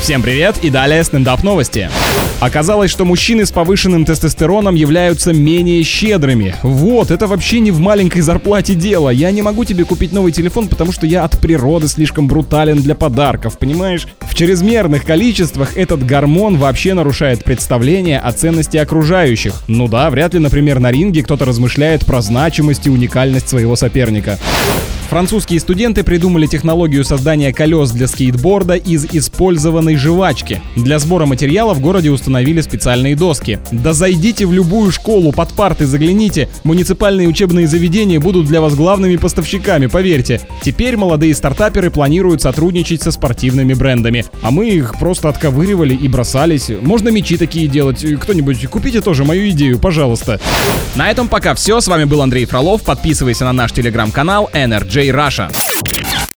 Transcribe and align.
Всем 0.00 0.22
привет 0.22 0.56
и 0.62 0.70
далее 0.70 1.04
стендап 1.04 1.42
новости. 1.42 1.90
Оказалось, 2.40 2.90
что 2.90 3.04
мужчины 3.04 3.44
с 3.44 3.52
повышенным 3.52 4.06
тестостероном 4.06 4.74
являются 4.74 5.34
менее 5.34 5.82
щедрыми. 5.82 6.54
Вот, 6.62 7.10
это 7.10 7.26
вообще 7.26 7.60
не 7.60 7.70
в 7.70 7.80
маленькой 7.80 8.22
зарплате 8.22 8.74
дело. 8.74 9.10
Я 9.10 9.30
не 9.30 9.42
могу 9.42 9.66
тебе 9.66 9.84
купить 9.84 10.12
новый 10.12 10.32
телефон, 10.32 10.68
потому 10.68 10.90
что 10.90 11.06
я 11.06 11.24
от 11.24 11.38
природы 11.38 11.86
слишком 11.86 12.28
брутален 12.28 12.80
для 12.80 12.94
подарков, 12.94 13.58
понимаешь? 13.58 14.08
В 14.20 14.34
чрезмерных 14.34 15.04
количествах 15.04 15.76
этот 15.76 16.04
гормон 16.04 16.56
вообще 16.56 16.94
нарушает 16.94 17.44
представление 17.44 18.20
о 18.20 18.32
ценности 18.32 18.78
окружающих. 18.78 19.62
Ну 19.68 19.86
да, 19.86 20.08
вряд 20.08 20.32
ли, 20.32 20.40
например, 20.40 20.80
на 20.80 20.90
ринге 20.90 21.22
кто-то 21.22 21.44
размышляет 21.44 22.06
про 22.06 22.22
значимость 22.22 22.86
и 22.86 22.90
уникальность 22.90 23.50
своего 23.50 23.76
соперника. 23.76 24.38
Французские 25.10 25.58
студенты 25.58 26.04
придумали 26.04 26.46
технологию 26.46 27.04
создания 27.04 27.52
колес 27.52 27.90
для 27.90 28.06
скейтборда 28.06 28.74
из 28.74 29.06
использованной 29.06 29.96
жвачки. 29.96 30.62
Для 30.76 31.00
сбора 31.00 31.26
материала 31.26 31.74
в 31.74 31.80
городе 31.80 32.12
установили 32.12 32.60
специальные 32.60 33.16
доски. 33.16 33.58
Да 33.72 33.92
зайдите 33.92 34.46
в 34.46 34.52
любую 34.52 34.92
школу, 34.92 35.32
под 35.32 35.52
парты 35.54 35.86
загляните. 35.86 36.48
Муниципальные 36.62 37.26
учебные 37.26 37.66
заведения 37.66 38.20
будут 38.20 38.46
для 38.46 38.60
вас 38.60 38.76
главными 38.76 39.16
поставщиками, 39.16 39.86
поверьте. 39.86 40.42
Теперь 40.62 40.96
молодые 40.96 41.34
стартаперы 41.34 41.90
планируют 41.90 42.40
сотрудничать 42.40 43.02
со 43.02 43.10
спортивными 43.10 43.74
брендами. 43.74 44.26
А 44.42 44.52
мы 44.52 44.68
их 44.68 44.96
просто 45.00 45.28
отковыривали 45.28 45.96
и 45.96 46.06
бросались. 46.06 46.70
Можно 46.82 47.08
мечи 47.08 47.36
такие 47.36 47.66
делать. 47.66 48.06
Кто-нибудь 48.20 48.64
купите 48.68 49.00
тоже 49.00 49.24
мою 49.24 49.50
идею, 49.50 49.80
пожалуйста. 49.80 50.40
На 50.94 51.10
этом 51.10 51.26
пока 51.26 51.56
все. 51.56 51.80
С 51.80 51.88
вами 51.88 52.04
был 52.04 52.22
Андрей 52.22 52.44
Фролов. 52.44 52.82
Подписывайся 52.82 53.44
на 53.44 53.52
наш 53.52 53.72
телеграм-канал 53.72 54.48
Energy 54.54 54.99
Russia. 55.08 55.48